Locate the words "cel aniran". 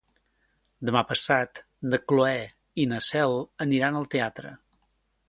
3.09-4.01